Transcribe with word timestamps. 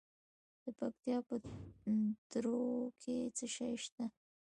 د 0.63 0.65
پکتیکا 0.77 1.17
په 1.27 1.35
تروو 2.29 2.77
کې 3.01 3.15
څه 3.37 3.45
شی 3.53 3.71
شته؟ 3.83 4.03